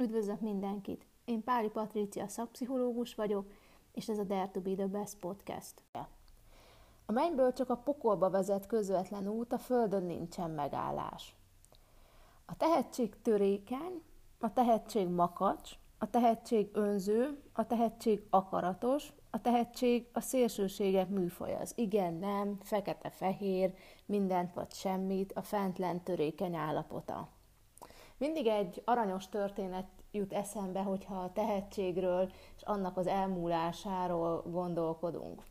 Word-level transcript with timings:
Üdvözlök 0.00 0.40
mindenkit! 0.40 1.06
Én 1.24 1.44
Páli 1.44 1.68
Patrícia 1.68 2.28
szakpszichológus 2.28 3.14
vagyok, 3.14 3.50
és 3.92 4.08
ez 4.08 4.18
a 4.18 4.24
Dare 4.24 4.48
to 4.48 4.60
be 4.60 4.74
the 4.74 4.86
Best 4.86 5.18
podcast. 5.18 5.82
A 7.06 7.12
mennyből 7.12 7.52
csak 7.52 7.70
a 7.70 7.76
pokolba 7.76 8.30
vezet 8.30 8.66
közvetlen 8.66 9.28
út, 9.28 9.52
a 9.52 9.58
földön 9.58 10.02
nincsen 10.02 10.50
megállás. 10.50 11.36
A 12.46 12.56
tehetség 12.56 13.22
törékeny, 13.22 14.02
a 14.38 14.52
tehetség 14.52 15.08
makacs, 15.08 15.72
a 15.98 16.10
tehetség 16.10 16.70
önző, 16.72 17.42
a 17.52 17.66
tehetség 17.66 18.26
akaratos, 18.30 19.12
a 19.30 19.40
tehetség 19.40 20.08
a 20.12 20.20
szélsőségek 20.20 21.08
műfaj 21.08 21.54
az 21.54 21.72
igen, 21.76 22.14
nem, 22.14 22.58
fekete-fehér, 22.60 23.74
mindent 24.06 24.54
vagy 24.54 24.72
semmit, 24.72 25.32
a 25.32 25.42
fentlen 25.42 26.02
törékeny 26.02 26.54
állapota. 26.54 27.28
Mindig 28.18 28.46
egy 28.46 28.82
aranyos 28.84 29.28
történet 29.28 29.86
jut 30.10 30.32
eszembe, 30.32 30.82
hogyha 30.82 31.14
a 31.14 31.32
tehetségről 31.32 32.30
és 32.56 32.62
annak 32.62 32.96
az 32.96 33.06
elmúlásáról 33.06 34.42
gondolkodunk. 34.46 35.42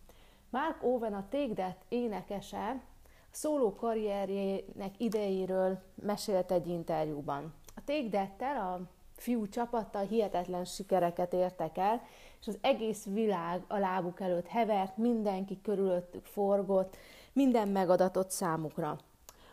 Mark 0.50 0.84
Owen 0.84 1.14
a 1.14 1.28
Take 1.30 1.78
énekese 1.88 2.82
a 3.12 3.36
szóló 3.36 3.76
karrierjének 3.76 4.94
idejéről 4.98 5.80
mesélt 5.95 6.52
egy 6.52 6.68
interjúban. 6.68 7.54
A 7.76 7.82
Take 7.86 8.59
a 8.59 8.80
fiú 9.16 9.48
csapattal 9.48 10.06
hihetetlen 10.06 10.66
sikereket 10.66 11.34
értek 11.34 11.78
el, 11.78 12.02
és 12.40 12.48
az 12.48 12.58
egész 12.62 13.06
világ 13.06 13.64
a 13.68 13.78
lábuk 13.78 14.20
előtt 14.20 14.48
hevert, 14.48 14.98
mindenki 14.98 15.62
körülöttük 15.62 16.26
forgott, 16.26 16.98
minden 17.34 17.68
megadatott 17.68 18.30
számukra. 18.30 18.98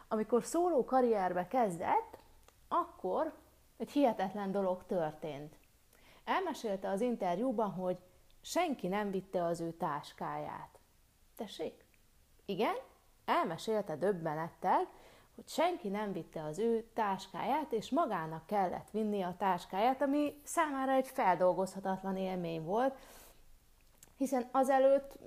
Amikor 0.09 0.45
szóló 0.45 0.85
karrierbe 0.85 1.47
kezdett, 1.47 2.19
akkor 2.69 3.35
egy 3.77 3.91
hihetetlen 3.91 4.53
dolog 4.53 4.85
történt. 4.87 5.57
Elmesélte 6.25 6.89
az 6.89 7.01
interjúban, 7.01 7.71
hogy 7.71 7.99
senki 8.41 8.89
nem 8.89 9.11
vitte 9.11 9.45
az 9.45 9.61
ő 9.61 9.73
táskáját. 9.73 10.79
Tessék? 11.37 11.85
Igen? 12.45 12.75
Elmesélte 13.25 13.97
döbbenettel, 13.97 14.89
hogy 15.35 15.49
senki 15.49 15.89
nem 15.89 16.13
vitte 16.13 16.45
az 16.45 16.59
ő 16.59 16.91
táskáját, 16.95 17.73
és 17.73 17.91
magának 17.91 18.47
kellett 18.47 18.91
vinni 18.91 19.23
a 19.23 19.35
táskáját, 19.39 20.03
ami 20.03 20.41
számára 20.45 20.93
egy 20.93 21.09
feldolgozhatatlan 21.09 22.17
élmény 22.17 22.65
volt, 22.65 22.99
hiszen 24.17 24.49
azelőtt 24.53 25.19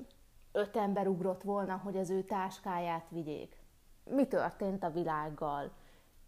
öt 0.51 0.75
ember 0.75 1.07
ugrott 1.07 1.41
volna, 1.41 1.77
hogy 1.83 1.97
az 1.97 2.09
ő 2.09 2.23
táskáját 2.23 3.05
vigyék. 3.09 3.61
Mi 4.03 4.27
történt 4.27 4.83
a 4.83 4.91
világgal? 4.91 5.71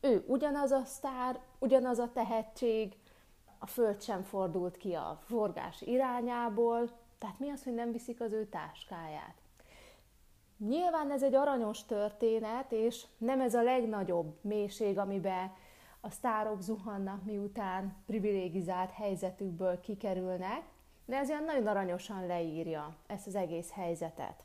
Ő 0.02 0.24
ugyanaz 0.28 0.72
a 0.72 0.84
sztár, 0.86 1.40
ugyanaz 1.60 2.00
a 2.00 2.10
tehetség, 2.14 2.98
a 3.60 3.66
föld 3.66 4.02
sem 4.02 4.24
fordult 4.24 4.78
ki 4.78 4.94
a 4.94 5.20
forgás 5.24 5.82
irányából, 5.82 6.90
tehát 7.18 7.40
mi 7.40 7.50
az, 7.50 7.64
hogy 7.64 7.74
nem 7.74 7.92
viszik 7.92 8.22
az 8.22 8.32
ő 8.32 8.46
táskáját? 8.46 9.36
Nyilván 10.58 11.12
ez 11.12 11.24
egy 11.24 11.36
aranyos 11.36 11.86
történet, 11.86 12.72
és 12.72 13.06
nem 13.18 13.42
ez 13.42 13.54
a 13.56 13.64
legnagyobb 13.64 14.38
mélység, 14.42 14.98
amiben 14.98 15.52
a 16.02 16.10
sztárok 16.10 16.62
zuhannak, 16.62 17.24
miután 17.24 17.96
privilegizált 18.06 18.92
helyzetükből 18.92 19.80
kikerülnek, 19.80 20.62
de 21.06 21.18
ez 21.18 21.30
ilyen 21.30 21.44
nagyon 21.44 21.68
aranyosan 21.68 22.26
leírja 22.26 22.96
ezt 23.08 23.28
az 23.28 23.36
egész 23.36 23.72
helyzetet. 23.72 24.44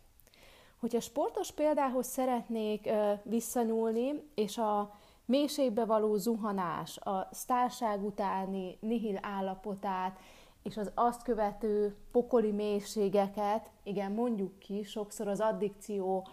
Hogyha 0.80 1.00
sportos 1.00 1.52
példához 1.52 2.06
szeretnék 2.06 2.88
visszanyúlni, 3.22 4.30
és 4.34 4.58
a 4.58 4.94
mélységbe 5.24 5.84
való 5.84 6.16
zuhanás, 6.16 6.98
a 6.98 7.28
sztárság 7.30 8.04
utáni 8.04 8.76
nihil 8.80 9.18
állapotát, 9.22 10.18
és 10.62 10.76
az 10.76 10.90
azt 10.94 11.22
követő 11.22 11.96
pokoli 12.12 12.50
mélységeket, 12.50 13.70
igen, 13.82 14.12
mondjuk 14.12 14.58
ki, 14.58 14.82
sokszor 14.82 15.28
az 15.28 15.40
addikció 15.40 16.26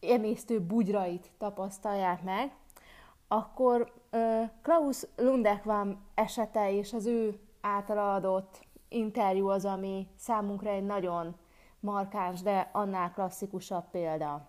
emésztő 0.00 0.60
bugyrait 0.60 1.30
tapasztalják 1.38 2.22
meg, 2.22 2.56
akkor 3.28 3.92
Klaus 4.62 5.06
Lundekvam 5.16 6.04
esete 6.14 6.72
és 6.72 6.92
az 6.92 7.06
ő 7.06 7.40
által 7.60 7.98
adott 8.14 8.60
interjú 8.88 9.48
az, 9.48 9.64
ami 9.64 10.08
számunkra 10.16 10.70
egy 10.70 10.84
nagyon 10.84 11.36
markáns, 11.80 12.42
de 12.42 12.70
annál 12.72 13.12
klasszikusabb 13.12 13.90
példa. 13.90 14.48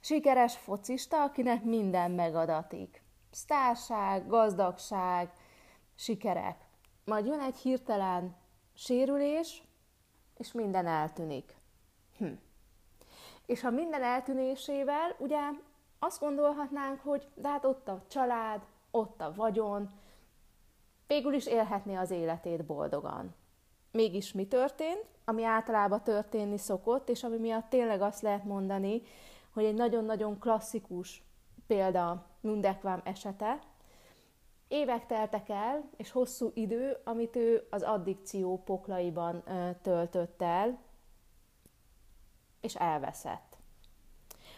Sikeres 0.00 0.56
focista, 0.56 1.22
akinek 1.22 1.64
minden 1.64 2.10
megadatik. 2.10 3.02
Sztárság, 3.30 4.26
gazdagság, 4.26 5.32
sikerek. 5.94 6.66
Majd 7.04 7.26
jön 7.26 7.40
egy 7.40 7.56
hirtelen 7.56 8.36
sérülés, 8.74 9.62
és 10.36 10.52
minden 10.52 10.86
eltűnik. 10.86 11.56
Hm. 12.18 12.32
És 13.46 13.60
ha 13.60 13.70
minden 13.70 14.02
eltűnésével, 14.02 15.14
ugye 15.18 15.38
azt 15.98 16.20
gondolhatnánk, 16.20 17.00
hogy 17.00 17.28
de 17.34 17.48
hát 17.48 17.64
ott 17.64 17.88
a 17.88 18.04
család, 18.08 18.62
ott 18.90 19.20
a 19.20 19.32
vagyon, 19.34 19.90
végül 21.06 21.32
is 21.32 21.46
élhetné 21.46 21.94
az 21.94 22.10
életét 22.10 22.64
boldogan. 22.64 23.34
Mégis 23.92 24.32
mi 24.32 24.46
történt? 24.46 25.04
Ami 25.24 25.44
általában 25.44 26.02
történni 26.02 26.58
szokott, 26.58 27.08
és 27.08 27.24
ami 27.24 27.36
miatt 27.36 27.68
tényleg 27.68 28.00
azt 28.00 28.22
lehet 28.22 28.44
mondani, 28.44 29.02
hogy 29.58 29.66
egy 29.66 29.74
nagyon-nagyon 29.74 30.38
klasszikus 30.38 31.24
példa 31.66 32.26
Nundekvám 32.40 33.00
esete. 33.04 33.58
Évek 34.68 35.06
teltek 35.06 35.48
el, 35.48 35.90
és 35.96 36.10
hosszú 36.10 36.50
idő, 36.54 36.96
amit 37.04 37.36
ő 37.36 37.66
az 37.70 37.82
addikció 37.82 38.62
poklaiban 38.62 39.42
töltött 39.82 40.42
el, 40.42 40.78
és 42.60 42.74
elveszett. 42.74 43.56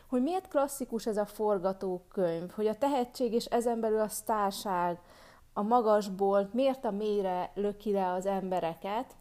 Hogy 0.09 0.22
miért 0.22 0.49
klasszikus 0.49 1.06
ez 1.06 1.16
a 1.16 1.27
forgatókönyv, 1.27 2.50
hogy 2.50 2.66
a 2.66 2.78
tehetség 2.78 3.33
és 3.33 3.44
ezen 3.44 3.81
belül 3.81 4.00
a 4.00 4.09
sztárság 4.09 5.00
a 5.53 5.62
magasból 5.62 6.50
miért 6.53 6.84
a 6.84 6.91
mélyre 6.91 7.50
löki 7.55 7.93
le 7.93 8.12
az 8.12 8.27
embereket, 8.27 9.16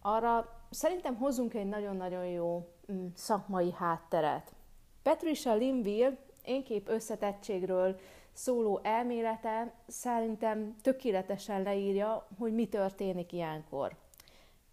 arra 0.00 0.62
szerintem 0.70 1.16
hozzunk 1.16 1.54
egy 1.54 1.68
nagyon-nagyon 1.68 2.26
jó 2.26 2.68
mm, 2.92 3.06
szakmai 3.14 3.72
hátteret. 3.72 4.54
Patricia 5.02 5.54
Linville 5.54 6.16
énkép 6.44 6.88
összetettségről 6.88 8.00
szóló 8.32 8.80
elmélete 8.82 9.74
szerintem 9.86 10.76
tökéletesen 10.82 11.62
leírja, 11.62 12.28
hogy 12.38 12.54
mi 12.54 12.68
történik 12.68 13.32
ilyenkor. 13.32 13.96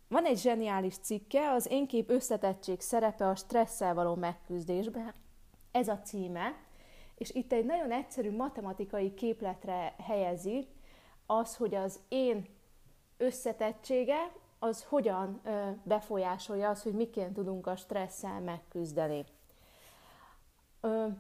Van 0.08 0.26
egy 0.26 0.38
zseniális 0.38 0.98
cikke, 0.98 1.52
az 1.52 1.72
énkép 1.72 2.10
összetettség 2.10 2.82
szerepe 2.82 3.28
a 3.28 3.36
stresszel 3.36 3.94
való 3.94 4.16
megküzdésben. 4.16 5.14
Ez 5.72 5.88
a 5.88 6.00
címe, 6.00 6.54
és 7.16 7.32
itt 7.32 7.52
egy 7.52 7.66
nagyon 7.66 7.92
egyszerű 7.92 8.36
matematikai 8.36 9.14
képletre 9.14 9.96
helyezi 10.04 10.68
az, 11.26 11.56
hogy 11.56 11.76
az 11.76 12.00
én 12.08 12.46
összetettsége 13.18 14.32
az 14.60 14.84
hogyan 14.84 15.42
befolyásolja 15.84 16.70
az, 16.70 16.84
hogy 16.84 16.94
miként 16.94 17.34
tudunk 17.34 17.68
a 17.68 17.76
stresszel 17.76 18.40
megküzdeni. 18.40 19.26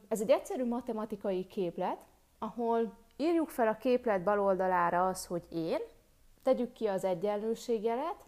Ez 0.08 0.22
egy 0.22 0.30
egyszerű 0.30 0.66
matematikai 0.66 1.47
képlet, 1.47 1.97
ahol 2.40 2.94
írjuk 3.18 3.50
fel 3.50 3.68
a 3.68 3.78
képlet 3.78 4.24
bal 4.24 4.40
oldalára 4.40 5.08
az, 5.08 5.25
hogy 5.25 5.44
én, 5.52 5.80
tegyük 6.44 6.74
ki 6.74 6.88
az 6.88 7.03
egyenlőségjelet, 7.03 8.25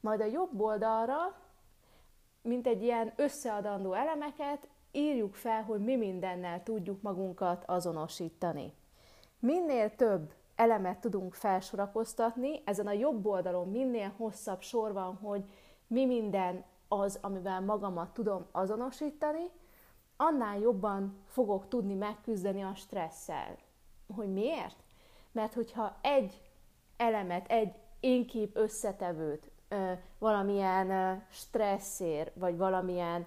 majd 0.00 0.20
a 0.20 0.24
jobb 0.24 0.60
oldalra, 0.60 1.34
mint 2.42 2.66
egy 2.66 2.82
ilyen 2.82 3.12
összeadandó 3.16 3.92
elemeket, 3.92 4.68
írjuk 4.92 5.34
fel, 5.34 5.62
hogy 5.62 5.80
mi 5.80 5.96
mindennel 5.96 6.62
tudjuk 6.62 7.02
magunkat 7.02 7.64
azonosítani. 7.66 8.72
Minél 9.38 9.94
több 9.96 10.32
elemet 10.54 10.98
tudunk 10.98 11.34
felsorakoztatni, 11.34 12.62
ezen 12.64 12.86
a 12.86 12.92
jobb 12.92 13.26
oldalon 13.26 13.70
minél 13.70 14.12
hosszabb 14.16 14.60
sor 14.60 14.92
van, 14.92 15.14
hogy 15.14 15.44
mi 15.86 16.06
minden 16.06 16.64
az, 16.88 17.18
amivel 17.22 17.60
magamat 17.60 18.14
tudom 18.14 18.46
azonosítani, 18.52 19.50
annál 20.16 20.58
jobban 20.58 21.16
fogok 21.26 21.68
tudni 21.68 21.94
megküzdeni 21.94 22.62
a 22.62 22.74
stresszel. 22.74 23.56
Hogy 24.14 24.32
miért? 24.32 24.76
Mert 25.32 25.54
hogyha 25.54 25.96
egy 26.00 26.40
elemet, 26.96 27.50
egy 27.50 27.74
énkép 28.00 28.56
összetevőt 28.56 29.50
valamilyen 30.18 31.22
stresszér, 31.30 32.32
vagy 32.34 32.56
valamilyen 32.56 33.26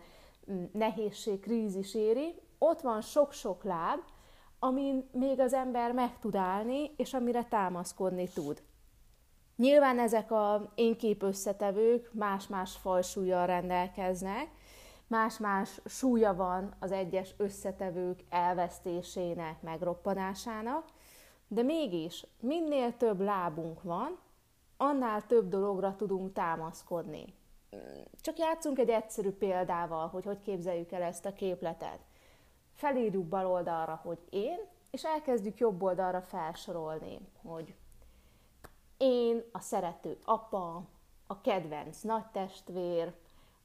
nehézség, 0.72 1.39
krízis 1.39 1.95
éri, 1.95 2.42
ott 2.57 2.81
van 2.81 3.01
sok-sok 3.01 3.63
láb, 3.63 4.00
amin 4.60 5.10
még 5.12 5.40
az 5.40 5.54
ember 5.54 5.92
meg 5.92 6.19
tud 6.19 6.36
állni, 6.36 6.92
és 6.95 7.13
amire 7.13 7.44
támaszkodni 7.44 8.28
tud. 8.28 8.62
Nyilván 9.56 10.00
ezek 10.00 10.31
a 10.31 10.72
énkép 10.75 11.24
összetevők 11.24 12.13
más-más 12.13 12.75
fajsúlyjal 12.75 13.45
rendelkeznek, 13.45 14.50
más-más 15.07 15.81
súlya 15.86 16.36
van 16.36 16.75
az 16.80 16.92
egyes 16.92 17.33
összetevők 17.38 18.24
elvesztésének, 18.30 19.62
megroppanásának, 19.62 20.86
De 21.48 21.62
mégis, 21.62 22.25
minél 22.39 22.98
több 22.98 23.21
lábunk 23.21 23.83
van, 23.83 24.18
annál 24.77 25.25
több 25.25 25.50
dologra 25.50 25.95
tudunk 25.95 26.33
támaszkodni. 26.33 27.33
Csak 28.21 28.38
játszunk 28.38 28.80
egy 28.80 28.89
egyszerű 28.89 29.31
példával, 29.31 30.07
hogy 30.07 30.25
hogy 30.25 30.42
képzeljük 30.42 30.92
el 30.92 31.01
ezt 31.01 31.25
a 31.25 31.33
képletet. 31.33 32.00
Felírjuk 32.74 33.25
bal 33.25 33.45
oldalra, 33.45 34.00
hogy 34.04 34.19
én, 34.30 34.57
és 34.89 35.04
elkezdjük 35.06 35.57
jobb 35.57 35.81
oldalra 35.81 36.21
felsorolni, 36.21 37.19
hogy 37.42 37.75
én, 38.98 39.44
a 39.51 39.59
szerető 39.59 40.18
apa, 40.25 40.83
a 41.27 41.42
kedvenc 41.42 42.01
nagytestvér, 42.01 43.13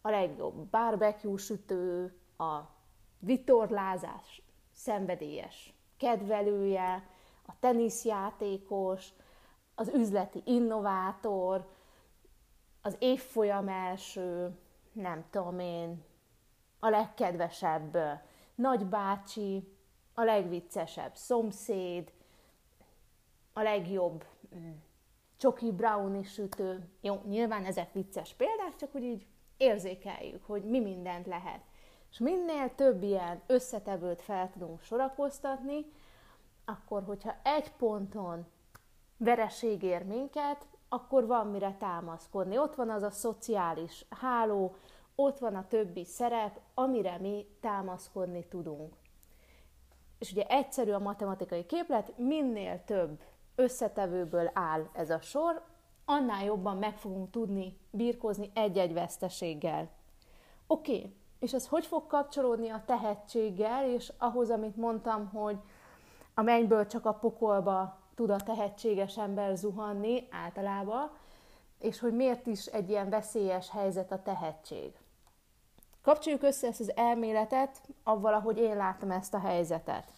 a 0.02 0.10
legjobb 0.10 0.54
barbecue 0.54 1.36
sütő, 1.36 2.14
a 2.36 2.60
vitorlázás 3.18 4.42
szenvedélyes 4.72 5.74
kedvelője, 5.96 7.06
a 7.46 7.52
teniszjátékos, 7.60 9.08
az 9.74 9.88
üzleti 9.88 10.42
innovátor, 10.44 11.68
az 12.82 12.96
évfolyam 12.98 13.68
első, 13.68 14.58
nem 14.92 15.24
tudom 15.30 15.58
én, 15.58 16.04
a 16.78 16.88
legkedvesebb 16.88 17.98
nagybácsi, 18.54 19.76
a 20.14 20.22
legviccesebb 20.22 21.16
szomszéd, 21.16 22.12
a 23.52 23.62
legjobb 23.62 24.24
mm, 24.56 24.70
csoki 25.36 25.72
brownie 25.72 26.22
sütő. 26.22 26.88
Jó, 27.00 27.20
nyilván 27.24 27.64
ezek 27.64 27.92
vicces 27.92 28.34
példák, 28.34 28.76
csak 28.76 28.94
úgy 28.94 29.02
így 29.02 29.26
érzékeljük, 29.56 30.44
hogy 30.44 30.64
mi 30.64 30.80
mindent 30.80 31.26
lehet. 31.26 31.60
És 32.10 32.18
minél 32.18 32.74
több 32.74 33.02
ilyen 33.02 33.42
összetevőt 33.46 34.22
fel 34.22 34.50
tudunk 34.50 34.80
sorakoztatni, 34.80 35.86
akkor, 36.64 37.02
hogyha 37.02 37.34
egy 37.42 37.72
ponton 37.72 38.46
vereség 39.16 39.82
ér 39.82 40.04
minket, 40.04 40.66
akkor 40.88 41.26
van 41.26 41.46
mire 41.46 41.76
támaszkodni. 41.78 42.58
Ott 42.58 42.74
van 42.74 42.90
az 42.90 43.02
a 43.02 43.10
szociális 43.10 44.04
háló, 44.10 44.74
ott 45.14 45.38
van 45.38 45.54
a 45.54 45.68
többi 45.68 46.04
szerep, 46.04 46.60
amire 46.74 47.18
mi 47.18 47.46
támaszkodni 47.60 48.46
tudunk. 48.46 48.94
És 50.18 50.30
ugye 50.32 50.46
egyszerű 50.46 50.90
a 50.90 50.98
matematikai 50.98 51.66
képlet, 51.66 52.18
minél 52.18 52.84
több 52.84 53.20
összetevőből 53.54 54.50
áll 54.54 54.88
ez 54.92 55.10
a 55.10 55.20
sor, 55.20 55.62
annál 56.04 56.44
jobban 56.44 56.76
meg 56.76 56.96
fogunk 56.96 57.30
tudni 57.30 57.78
birkózni 57.90 58.50
egy-egy 58.54 58.92
veszteséggel. 58.92 59.90
Oké, 60.66 60.96
okay. 60.96 61.14
és 61.38 61.52
ez 61.52 61.66
hogy 61.68 61.86
fog 61.86 62.06
kapcsolódni 62.06 62.68
a 62.68 62.82
tehetséggel, 62.86 63.88
és 63.88 64.12
ahhoz, 64.18 64.50
amit 64.50 64.76
mondtam, 64.76 65.28
hogy 65.28 65.58
a 66.34 66.42
mennyből 66.42 66.86
csak 66.86 67.06
a 67.06 67.14
pokolba 67.14 67.98
tud 68.14 68.30
a 68.30 68.36
tehetséges 68.36 69.18
ember 69.18 69.56
zuhanni 69.56 70.28
általában, 70.30 71.10
és 71.78 71.98
hogy 71.98 72.14
miért 72.14 72.46
is 72.46 72.66
egy 72.66 72.90
ilyen 72.90 73.08
veszélyes 73.08 73.70
helyzet 73.70 74.12
a 74.12 74.22
tehetség. 74.22 74.92
Kapcsoljuk 76.02 76.42
össze 76.42 76.66
ezt 76.66 76.80
az 76.80 76.96
elméletet 76.96 77.80
avval, 78.02 78.34
ahogy 78.34 78.58
én 78.58 78.76
látom 78.76 79.10
ezt 79.10 79.34
a 79.34 79.38
helyzetet. 79.38 80.12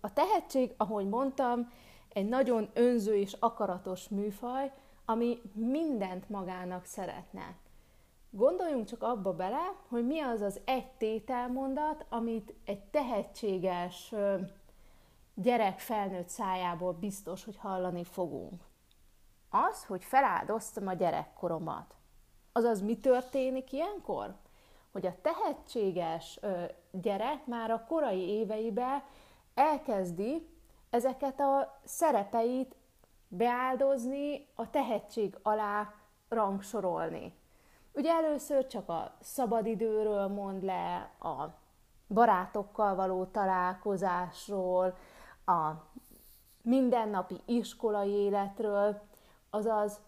A 0.00 0.12
tehetség, 0.12 0.74
ahogy 0.76 1.08
mondtam, 1.08 1.72
egy 2.12 2.28
nagyon 2.28 2.70
önző 2.74 3.16
és 3.16 3.36
akaratos 3.38 4.08
műfaj, 4.08 4.72
ami 5.04 5.40
mindent 5.52 6.28
magának 6.28 6.84
szeretne. 6.84 7.54
Gondoljunk 8.30 8.86
csak 8.86 9.02
abba 9.02 9.32
bele, 9.32 9.74
hogy 9.88 10.06
mi 10.06 10.20
az 10.20 10.40
az 10.40 10.60
egy 10.64 10.90
tételmondat, 10.90 12.04
amit 12.08 12.54
egy 12.64 12.80
tehetséges 12.80 14.14
gyerek 15.34 15.78
felnőtt 15.78 16.28
szájából 16.28 16.92
biztos, 16.92 17.44
hogy 17.44 17.56
hallani 17.56 18.04
fogunk. 18.04 18.62
Az, 19.50 19.84
hogy 19.84 20.04
feláldoztam 20.04 20.86
a 20.86 20.92
gyerekkoromat. 20.92 21.94
Azaz 22.52 22.82
mi 22.82 22.98
történik 22.98 23.72
ilyenkor? 23.72 24.34
Hogy 24.92 25.06
a 25.06 25.16
tehetséges 25.22 26.40
gyerek 26.90 27.46
már 27.46 27.70
a 27.70 27.84
korai 27.88 28.28
éveiben 28.28 29.02
elkezdi 29.54 30.48
ezeket 30.90 31.40
a 31.40 31.80
szerepeit 31.84 32.76
beáldozni, 33.28 34.48
a 34.54 34.70
tehetség 34.70 35.38
alá 35.42 35.94
rangsorolni. 36.28 37.34
Ugye 37.92 38.12
először 38.12 38.66
csak 38.66 38.88
a 38.88 39.14
szabadidőről 39.20 40.28
mond 40.28 40.62
le, 40.62 41.10
a 41.20 41.44
barátokkal 42.08 42.94
való 42.94 43.24
találkozásról, 43.24 44.96
a 45.46 45.70
mindennapi 46.62 47.40
iskolai 47.44 48.10
életről, 48.10 49.00
azaz 49.50 50.00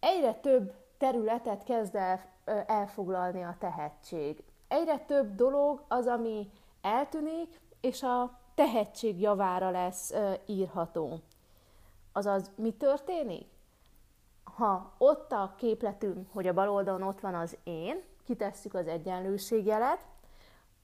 egyre 0.00 0.34
több 0.34 0.74
területet 0.98 1.64
kezd 1.64 1.94
el 1.94 2.20
elfoglalni 2.66 3.42
a 3.42 3.56
tehetség. 3.58 4.44
Egyre 4.68 4.98
több 4.98 5.34
dolog 5.34 5.84
az, 5.88 6.06
ami 6.06 6.50
eltűnik, 6.82 7.60
és 7.80 8.02
a 8.02 8.39
tehetség 8.60 9.20
javára 9.20 9.70
lesz 9.70 10.14
írható. 10.46 11.20
Azaz, 12.12 12.50
mi 12.54 12.72
történik? 12.72 13.46
Ha 14.44 14.92
ott 14.98 15.32
a 15.32 15.54
képletünk, 15.56 16.28
hogy 16.32 16.46
a 16.46 16.52
bal 16.52 16.68
oldalon 16.68 17.02
ott 17.02 17.20
van 17.20 17.34
az 17.34 17.56
én, 17.64 18.02
kitesszük 18.24 18.74
az 18.74 18.86
egyenlőségjelet, 18.86 20.06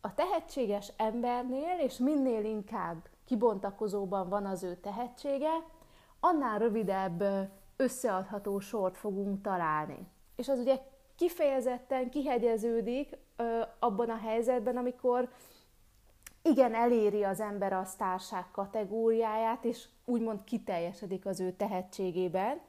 a 0.00 0.14
tehetséges 0.14 0.92
embernél, 0.96 1.78
és 1.78 1.96
minél 1.96 2.44
inkább 2.44 3.08
kibontakozóban 3.24 4.28
van 4.28 4.46
az 4.46 4.62
ő 4.62 4.74
tehetsége, 4.74 5.52
annál 6.20 6.58
rövidebb 6.58 7.24
összeadható 7.76 8.58
sort 8.58 8.96
fogunk 8.96 9.42
találni. 9.42 10.06
És 10.36 10.48
az 10.48 10.58
ugye 10.58 10.78
kifejezetten 11.16 12.10
kihegyeződik 12.10 13.18
ö, 13.36 13.60
abban 13.78 14.10
a 14.10 14.16
helyzetben, 14.16 14.76
amikor 14.76 15.28
igen, 16.46 16.74
eléri 16.74 17.24
az 17.24 17.40
ember 17.40 17.72
a 17.72 17.84
sztárság 17.84 18.50
kategóriáját, 18.50 19.64
és 19.64 19.88
úgymond 20.04 20.44
kiteljesedik 20.44 21.26
az 21.26 21.40
ő 21.40 21.52
tehetségében, 21.52 22.60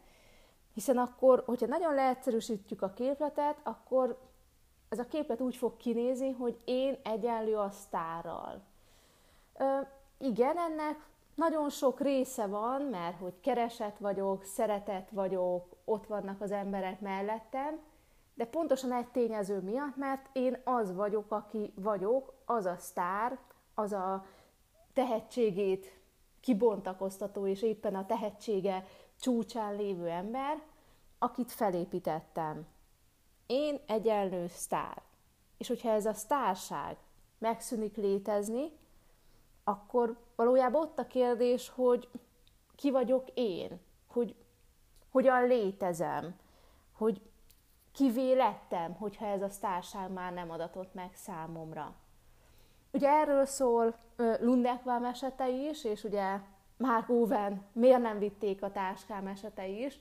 hiszen 0.74 0.98
akkor, 0.98 1.44
hogyha 1.46 1.68
nagyon 1.68 1.94
leegyszerűsítjük 1.94 2.82
a 2.82 2.94
képletet, 2.94 3.58
akkor 3.64 4.20
ez 4.90 5.00
a 5.00 5.08
képlet 5.08 5.42
úgy 5.42 5.56
fog 5.56 5.78
kinézni, 5.78 6.32
hogy 6.32 6.58
én 6.66 6.98
egyenlő 7.04 7.56
a 7.56 7.70
sztárral. 7.70 8.62
Ö, 9.58 9.80
igen, 10.18 10.58
ennek 10.58 11.08
nagyon 11.36 11.70
sok 11.70 12.02
része 12.02 12.46
van, 12.46 12.82
mert 12.82 13.20
hogy 13.20 13.40
keresett 13.40 13.98
vagyok, 13.98 14.44
szeretett 14.44 15.10
vagyok, 15.10 15.76
ott 15.86 16.06
vannak 16.06 16.42
az 16.42 16.52
emberek 16.52 17.00
mellettem, 17.00 17.80
de 18.34 18.46
pontosan 18.46 18.94
egy 18.94 19.08
tényező 19.08 19.60
miatt, 19.60 19.96
mert 19.96 20.30
én 20.34 20.62
az 20.64 20.96
vagyok, 20.96 21.32
aki 21.32 21.74
vagyok, 21.76 22.34
az 22.46 22.66
a 22.66 22.76
sztár, 22.78 23.38
az 23.80 23.94
a 23.94 24.26
tehetségét 24.94 26.00
kibontakoztató 26.40 27.48
és 27.48 27.62
éppen 27.62 27.96
a 27.96 28.06
tehetsége 28.06 28.86
csúcsán 29.20 29.76
lévő 29.76 30.08
ember, 30.08 30.64
akit 31.18 31.52
felépítettem. 31.52 32.68
Én 33.46 33.80
egyenlő 33.88 34.48
sztár. 34.48 35.02
És 35.58 35.68
hogyha 35.68 35.90
ez 35.90 36.06
a 36.06 36.14
sztárság 36.14 36.98
megszűnik 37.38 37.96
létezni, 37.96 38.72
akkor 39.64 40.18
valójában 40.36 40.82
ott 40.82 41.00
a 41.00 41.08
kérdés, 41.08 41.70
hogy 41.70 42.10
ki 42.76 42.92
vagyok 42.92 43.28
én, 43.34 43.80
hogy 44.08 44.36
hogyan 45.10 45.48
létezem, 45.48 46.36
hogy 46.92 47.22
kivé 47.92 48.34
lettem, 48.34 48.94
hogyha 48.94 49.26
ez 49.26 49.42
a 49.42 49.50
sztárság 49.50 50.12
már 50.12 50.34
nem 50.34 50.52
adatott 50.52 50.94
meg 50.94 51.14
számomra. 51.14 51.96
Ugye 52.98 53.10
erről 53.10 53.46
szól 53.46 53.96
Lundekvám 54.40 55.06
esete 55.06 55.50
is, 55.50 55.84
és 55.84 56.04
ugye 56.04 56.40
Mark 56.78 57.10
Owen 57.10 57.66
miért 57.72 58.02
nem 58.02 58.20
vitték 58.20 58.64
a 58.64 58.72
táskám 58.72 59.28
esete 59.28 59.68
is, 59.68 60.00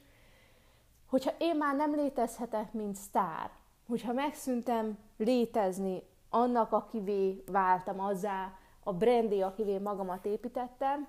hogyha 1.06 1.30
én 1.38 1.56
már 1.56 1.76
nem 1.76 1.94
létezhetek, 1.94 2.72
mint 2.72 2.94
sztár, 2.94 3.50
hogyha 3.88 4.12
megszűntem 4.12 4.98
létezni 5.16 6.02
annak, 6.30 6.72
akivé 6.72 7.42
váltam 7.46 8.00
azzá, 8.00 8.52
a 8.84 8.92
brandé, 8.92 9.40
akivé 9.40 9.78
magamat 9.78 10.26
építettem, 10.26 11.08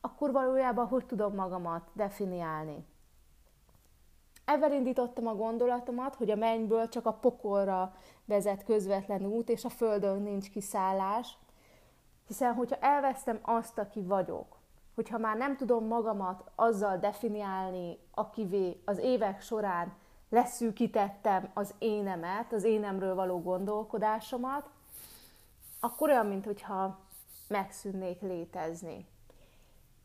akkor 0.00 0.32
valójában 0.32 0.86
hogy 0.86 1.06
tudom 1.06 1.34
magamat 1.34 1.90
definiálni. 1.92 2.86
Ezzel 4.44 4.72
indítottam 4.72 5.26
a 5.26 5.34
gondolatomat, 5.34 6.14
hogy 6.14 6.30
a 6.30 6.36
mennyből 6.36 6.88
csak 6.88 7.06
a 7.06 7.12
pokolra 7.12 7.94
vezet 8.24 8.64
közvetlen 8.64 9.26
út, 9.26 9.48
és 9.48 9.64
a 9.64 9.68
földön 9.68 10.22
nincs 10.22 10.50
kiszállás, 10.50 11.38
hiszen 12.26 12.54
hogyha 12.54 12.76
elvesztem 12.76 13.38
azt, 13.42 13.78
aki 13.78 14.02
vagyok, 14.02 14.56
hogyha 14.94 15.18
már 15.18 15.36
nem 15.36 15.56
tudom 15.56 15.86
magamat 15.86 16.50
azzal 16.54 16.98
definiálni, 16.98 17.98
akivé 18.14 18.80
az 18.84 18.98
évek 18.98 19.40
során 19.40 19.92
leszűkítettem 20.28 21.50
az 21.54 21.74
énemet, 21.78 22.52
az 22.52 22.64
énemről 22.64 23.14
való 23.14 23.40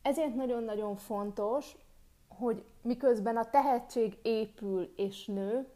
Ezért 0.02 0.34
nagyon-nagyon 0.34 0.96
fontos, 0.96 1.76
hogy 2.40 2.64
miközben 2.82 3.36
a 3.36 3.50
tehetség 3.50 4.18
épül 4.22 4.92
és 4.96 5.26
nő, 5.26 5.68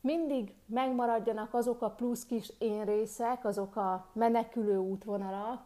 mindig 0.00 0.54
megmaradjanak 0.66 1.54
azok 1.54 1.82
a 1.82 1.90
plusz 1.90 2.24
kis 2.24 2.52
én 2.58 2.84
részek, 2.84 3.44
azok 3.44 3.76
a 3.76 4.06
menekülő 4.12 4.76
útvonalak, 4.76 5.64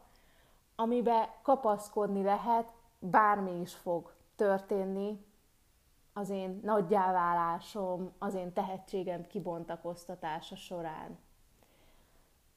amiben 0.76 1.26
kapaszkodni 1.42 2.22
lehet, 2.22 2.72
bármi 2.98 3.60
is 3.60 3.74
fog 3.74 4.12
történni 4.36 5.24
az 6.12 6.30
én 6.30 6.60
nagyjáválásom, 6.62 8.12
az 8.18 8.34
én 8.34 8.52
tehetségem 8.52 9.26
kibontakoztatása 9.26 10.56
során. 10.56 11.18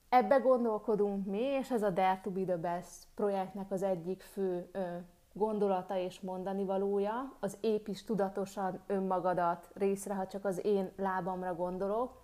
Ebbe 0.10 0.38
gondolkodunk 0.38 1.26
mi, 1.26 1.42
és 1.42 1.72
ez 1.72 1.84
a 1.84 1.90
Dare 1.90 2.20
to 2.24 2.30
be 2.30 2.44
the 2.44 2.58
Best 2.58 3.08
projektnek 3.16 3.72
az 3.72 3.84
egyik 3.84 4.22
fő 4.22 4.70
ö, 4.72 4.98
gondolata 5.34 5.98
és 5.98 6.20
mondani 6.20 6.66
valója, 6.66 7.34
az 7.40 7.58
építs 7.62 8.04
tudatosan 8.04 8.80
önmagadat 8.88 9.70
részre, 9.74 10.13
ha 10.13 10.28
csak 10.28 10.46
az 10.46 10.66
én 10.66 10.92
lábamra 10.98 11.56
gondolok, 11.56 12.22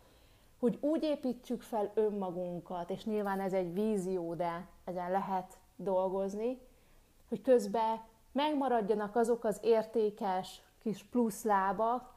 hogy 0.59 0.77
úgy 0.81 1.03
építsük 1.03 1.61
fel 1.61 1.91
önmagunkat, 1.93 2.89
és 2.89 3.05
nyilván 3.05 3.39
ez 3.39 3.53
egy 3.53 3.73
vízió, 3.73 4.33
de 4.33 4.67
ezen 4.83 5.11
lehet 5.11 5.57
dolgozni, 5.75 6.59
hogy 7.29 7.41
közben 7.41 8.01
megmaradjanak 8.31 9.15
azok 9.15 9.43
az 9.43 9.59
értékes 9.61 10.61
kis 10.79 11.03
plusz 11.03 11.43
lábak, 11.43 12.13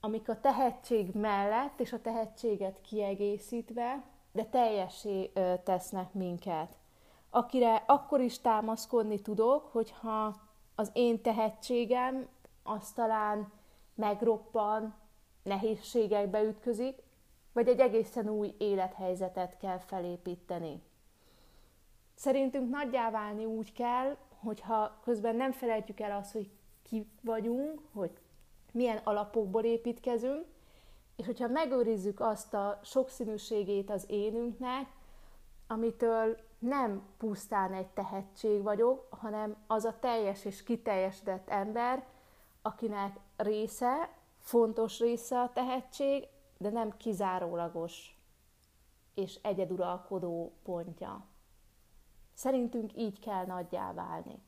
amik 0.00 0.28
a 0.28 0.40
tehetség 0.40 1.14
mellett 1.14 1.80
és 1.80 1.92
a 1.92 2.00
tehetséget 2.00 2.80
kiegészítve, 2.80 4.02
de 4.32 4.44
teljesé 4.44 5.32
tesznek 5.64 6.12
minket 6.12 6.76
akire 7.34 7.84
akkor 7.86 8.20
is 8.20 8.38
támaszkodni 8.40 9.20
tudok, 9.20 9.72
hogyha 9.72 10.36
az 10.74 10.90
én 10.92 11.22
tehetségem 11.22 12.28
az 12.62 12.92
talán 12.92 13.52
megroppan, 13.94 14.94
nehézségekbe 15.42 16.42
ütközik, 16.42 17.02
vagy 17.52 17.68
egy 17.68 17.80
egészen 17.80 18.28
új 18.28 18.54
élethelyzetet 18.58 19.56
kell 19.56 19.78
felépíteni. 19.78 20.82
Szerintünk 22.14 22.70
nagyjá 22.70 23.10
válni 23.10 23.44
úgy 23.44 23.72
kell, 23.72 24.16
hogyha 24.40 25.00
közben 25.04 25.36
nem 25.36 25.52
felejtjük 25.52 26.00
el 26.00 26.16
azt, 26.16 26.32
hogy 26.32 26.50
ki 26.82 27.06
vagyunk, 27.20 27.80
hogy 27.92 28.10
milyen 28.72 29.00
alapokból 29.04 29.62
építkezünk, 29.64 30.44
és 31.16 31.26
hogyha 31.26 31.48
megőrizzük 31.48 32.20
azt 32.20 32.54
a 32.54 32.80
sokszínűségét 32.84 33.90
az 33.90 34.04
énünknek, 34.08 34.86
amitől 35.72 36.36
nem 36.58 37.02
pusztán 37.18 37.74
egy 37.74 37.88
tehetség 37.88 38.62
vagyok, 38.62 39.06
hanem 39.10 39.56
az 39.66 39.84
a 39.84 39.98
teljes 39.98 40.44
és 40.44 40.62
kiteljesedett 40.62 41.48
ember, 41.48 42.06
akinek 42.62 43.20
része, 43.36 44.10
fontos 44.38 44.98
része 44.98 45.40
a 45.40 45.52
tehetség, 45.52 46.28
de 46.58 46.70
nem 46.70 46.96
kizárólagos 46.96 48.16
és 49.14 49.38
egyeduralkodó 49.42 50.52
pontja. 50.62 51.26
Szerintünk 52.32 52.96
így 52.96 53.18
kell 53.18 53.46
nagyjá 53.46 53.92
válni. 53.92 54.42